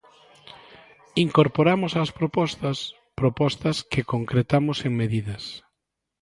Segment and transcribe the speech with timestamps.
[1.25, 2.77] Incorporamos as propostas,
[3.19, 5.43] propostas que concretamos en medidas.